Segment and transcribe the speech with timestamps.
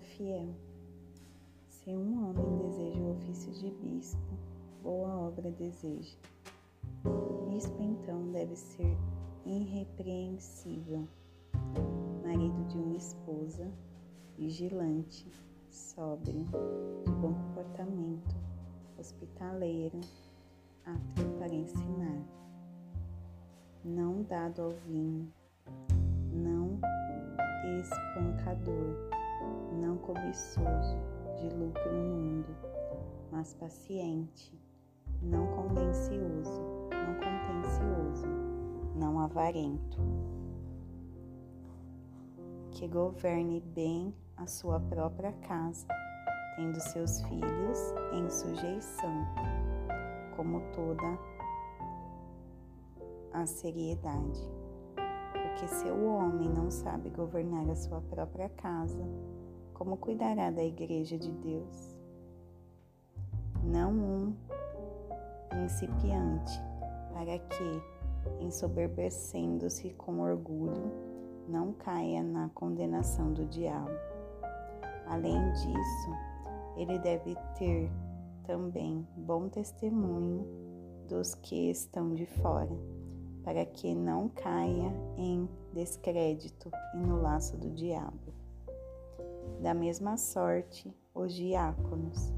[0.00, 0.54] fiel.
[1.68, 4.38] Se um homem deseja o ofício de bispo,
[4.82, 6.16] boa obra deseja.
[7.46, 8.96] Bispo então deve ser
[9.44, 11.06] irrepreensível,
[12.22, 13.70] marido de uma esposa,
[14.36, 15.30] vigilante,
[15.70, 16.46] sóbrio,
[17.04, 18.34] de bom comportamento,
[18.98, 20.00] hospitaleiro,
[20.86, 22.24] apto para ensinar,
[23.84, 25.30] não dado ao vinho,
[26.32, 26.80] não
[27.80, 28.96] espancador,
[29.72, 30.96] não cobiçoso
[31.36, 32.56] de lucro no mundo,
[33.30, 34.58] mas paciente,
[35.22, 38.26] não contencioso, não contencioso,
[38.94, 39.98] não avarento,
[42.70, 45.86] que governe bem a sua própria casa,
[46.56, 49.26] tendo seus filhos em sujeição,
[50.36, 51.18] como toda
[53.32, 54.40] a seriedade.
[55.32, 59.04] Porque se o homem não sabe governar a sua própria casa,
[59.84, 61.94] como cuidará da igreja de Deus?
[63.62, 64.34] Não um
[65.50, 66.58] principiante,
[67.12, 67.82] para que,
[68.40, 70.90] ensoberbecendo-se com orgulho,
[71.46, 73.92] não caia na condenação do diabo.
[75.06, 76.10] Além disso,
[76.78, 77.92] ele deve ter
[78.44, 80.46] também bom testemunho
[81.06, 82.74] dos que estão de fora,
[83.42, 88.43] para que não caia em descrédito e no laço do diabo.
[89.60, 92.32] Da mesma sorte, os diáconos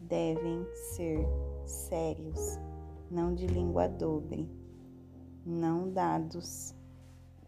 [0.00, 1.26] devem ser
[1.64, 2.58] sérios,
[3.10, 4.48] não de língua dobre,
[5.44, 6.74] não dados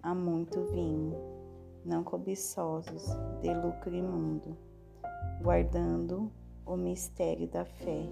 [0.02, 1.38] a muito vinho
[1.88, 3.06] não cobiçosos
[3.40, 4.54] de lucro imundo,
[5.40, 6.30] guardando
[6.66, 8.06] o mistério da fé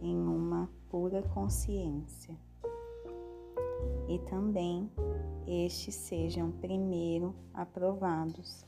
[0.00, 2.34] em uma pura consciência.
[4.08, 4.90] E também
[5.46, 8.64] estes sejam primeiro aprovados,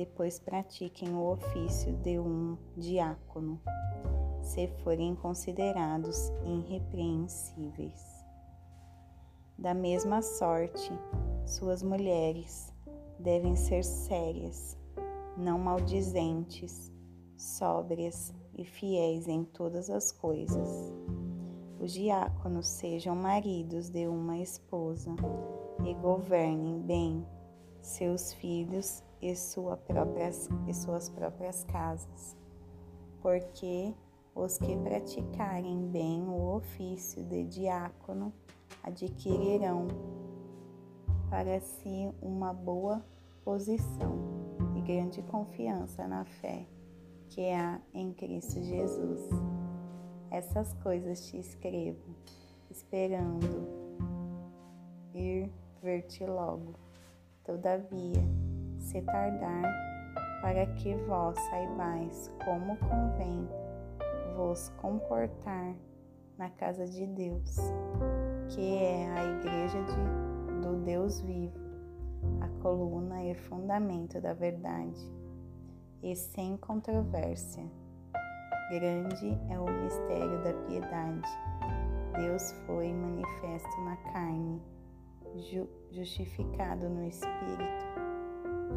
[0.00, 3.60] depois pratiquem o ofício de um diácono,
[4.40, 8.02] se forem considerados irrepreensíveis.
[9.58, 10.90] Da mesma sorte,
[11.44, 12.72] suas mulheres
[13.18, 14.74] devem ser sérias,
[15.36, 16.90] não maldizentes,
[17.36, 20.94] sóbrias e fiéis em todas as coisas.
[21.78, 25.14] Os diáconos sejam maridos de uma esposa
[25.84, 27.26] e governem bem
[27.82, 32.36] seus filhos e, sua próprias, e suas próprias casas,
[33.20, 33.94] porque
[34.34, 38.32] os que praticarem bem o ofício de diácono
[38.82, 39.88] adquirirão
[41.28, 43.04] para si uma boa
[43.44, 44.18] posição
[44.76, 46.66] e grande confiança na fé
[47.28, 49.28] que há em Cristo Jesus.
[50.30, 52.14] Essas coisas te escrevo,
[52.70, 53.68] esperando
[55.14, 55.50] ir
[55.82, 56.74] ver-te logo.
[57.44, 58.22] Todavia,
[58.90, 59.62] se tardar,
[60.42, 63.48] para que vós saibais como convém
[64.36, 65.76] vos comportar
[66.36, 67.56] na casa de Deus,
[68.48, 71.58] que é a igreja de do Deus vivo,
[72.40, 75.00] a coluna e fundamento da verdade,
[76.02, 77.64] e sem controvérsia.
[78.70, 81.28] Grande é o mistério da piedade.
[82.16, 84.60] Deus foi manifesto na carne,
[85.36, 88.09] ju justificado no Espírito,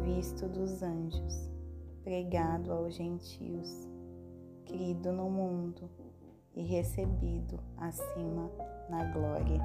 [0.02, 1.50] visto dos anjos,
[2.02, 3.88] pregado aos gentios,
[4.66, 5.90] crido no mundo
[6.54, 8.50] e recebido acima
[8.88, 9.60] na glória.